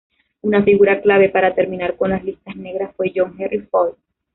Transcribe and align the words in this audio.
Una 0.41 0.63
figura 0.63 0.99
clave 0.99 1.29
para 1.29 1.53
terminar 1.53 1.95
con 1.95 2.09
las 2.09 2.23
listas 2.25 2.55
negras 2.55 2.91
fue 2.95 3.13
John 3.15 3.35
Henry 3.37 3.59
Faulk. 3.69 3.99